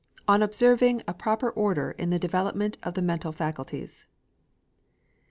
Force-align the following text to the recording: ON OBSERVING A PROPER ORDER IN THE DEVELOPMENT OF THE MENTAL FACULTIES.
ON 0.27 0.41
OBSERVING 0.41 1.03
A 1.07 1.13
PROPER 1.13 1.51
ORDER 1.51 1.91
IN 1.91 2.09
THE 2.09 2.17
DEVELOPMENT 2.17 2.79
OF 2.81 2.95
THE 2.95 3.03
MENTAL 3.03 3.33
FACULTIES. 3.33 4.05